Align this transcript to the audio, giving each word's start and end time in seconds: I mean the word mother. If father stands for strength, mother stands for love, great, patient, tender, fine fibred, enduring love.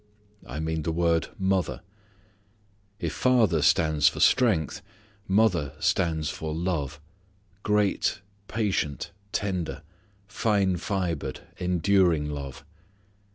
I 0.47 0.59
mean 0.59 0.81
the 0.81 0.91
word 0.91 1.27
mother. 1.37 1.81
If 2.97 3.13
father 3.13 3.61
stands 3.61 4.07
for 4.09 4.19
strength, 4.19 4.81
mother 5.27 5.73
stands 5.79 6.31
for 6.31 6.55
love, 6.55 6.99
great, 7.61 8.19
patient, 8.47 9.11
tender, 9.31 9.83
fine 10.27 10.77
fibred, 10.77 11.41
enduring 11.59 12.31
love. 12.31 12.65